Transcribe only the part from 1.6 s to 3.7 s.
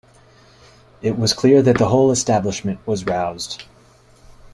that the whole establishment was roused.